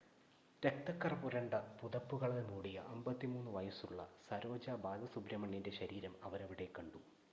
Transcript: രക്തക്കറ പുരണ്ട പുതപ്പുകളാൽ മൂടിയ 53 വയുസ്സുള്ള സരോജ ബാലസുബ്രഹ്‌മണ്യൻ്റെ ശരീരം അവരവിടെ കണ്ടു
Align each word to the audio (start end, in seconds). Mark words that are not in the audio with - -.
രക്തക്കറ 0.63 1.13
പുരണ്ട 1.15 1.53
പുതപ്പുകളാൽ 1.81 2.41
മൂടിയ 2.47 2.77
53 2.95 3.53
വയുസ്സുള്ള 3.55 3.99
സരോജ 4.29 4.69
ബാലസുബ്രഹ്‌മണ്യൻ്റെ 4.83 5.73
ശരീരം 5.79 6.15
അവരവിടെ 6.23 6.69
കണ്ടു 6.79 7.01